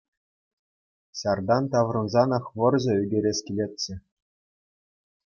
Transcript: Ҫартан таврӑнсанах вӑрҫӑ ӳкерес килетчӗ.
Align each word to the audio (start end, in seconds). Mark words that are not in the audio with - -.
Ҫартан 1.19 1.63
таврӑнсанах 1.75 2.45
вӑрҫӑ 2.57 2.93
ӳкерес 3.03 3.39
килетчӗ. 3.51 3.95